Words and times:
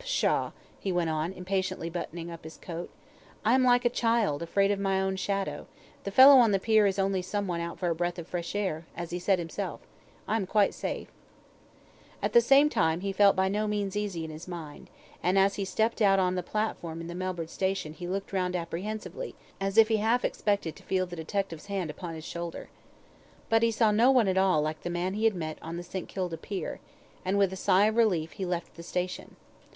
Pshaw!" 0.00 0.50
he 0.80 0.90
went 0.90 1.10
on, 1.10 1.32
impatiently 1.32 1.88
buttoning 1.88 2.28
up 2.28 2.42
his 2.42 2.56
coat. 2.56 2.90
"I 3.44 3.54
am 3.54 3.62
like 3.62 3.84
a 3.84 3.88
child, 3.88 4.42
afraid 4.42 4.72
of 4.72 4.80
my 4.80 5.14
shadow 5.14 5.68
the 6.02 6.10
fellow 6.10 6.38
on 6.38 6.50
the 6.50 6.58
pier 6.58 6.86
is 6.88 6.98
only 6.98 7.22
some 7.22 7.46
one 7.46 7.60
out 7.60 7.78
for 7.78 7.88
a 7.88 7.94
breath 7.94 8.18
of 8.18 8.26
fresh 8.26 8.56
air, 8.56 8.84
as 8.96 9.10
he 9.10 9.20
said 9.20 9.38
himself 9.38 9.80
I 10.26 10.34
am 10.34 10.44
quite 10.44 10.74
safe." 10.74 11.12
At 12.20 12.32
the 12.32 12.40
same 12.40 12.68
time, 12.68 12.98
he 13.02 13.12
felt 13.12 13.36
by 13.36 13.46
no 13.46 13.68
means 13.68 13.96
easy 13.96 14.24
in 14.24 14.32
his 14.32 14.48
mind, 14.48 14.90
and 15.22 15.38
as 15.38 15.54
he 15.54 15.64
stepped 15.64 16.02
out 16.02 16.18
on 16.18 16.32
to 16.32 16.36
the 16.42 16.42
platform 16.42 17.00
at 17.00 17.06
the 17.06 17.14
Melbourne 17.14 17.46
station 17.46 17.92
he 17.92 18.08
looked 18.08 18.32
round 18.32 18.56
apprehensively, 18.56 19.36
as 19.60 19.78
if 19.78 19.86
he 19.86 19.98
half 19.98 20.24
expected 20.24 20.74
to 20.74 20.82
feel 20.82 21.06
the 21.06 21.14
detective's 21.14 21.66
hand 21.66 21.90
upon 21.90 22.14
his 22.16 22.24
shoulder. 22.24 22.70
But 23.48 23.62
he 23.62 23.70
saw 23.70 23.92
no 23.92 24.10
one 24.10 24.26
at 24.26 24.36
all 24.36 24.60
like 24.62 24.82
the 24.82 24.90
man 24.90 25.14
he 25.14 25.26
had 25.26 25.34
met 25.36 25.58
on 25.62 25.76
the 25.76 25.84
St. 25.84 26.08
Kilda 26.08 26.38
pier, 26.38 26.80
and 27.24 27.38
with 27.38 27.52
a 27.52 27.56
sigh 27.56 27.84
of 27.86 27.94
relief 27.94 28.32
he 28.32 28.44
left 28.44 28.74
the 28.74 28.82
station. 28.82 29.36